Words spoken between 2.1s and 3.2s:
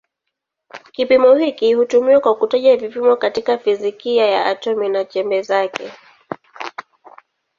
kwa kutaja vipimo